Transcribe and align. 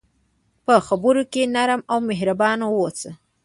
په 0.65 0.73
خبرو 0.87 1.23
کې 1.33 1.43
نرم 1.55 1.81
او 1.91 1.97
مهربان 2.09 2.57
اوسه. 2.67 3.11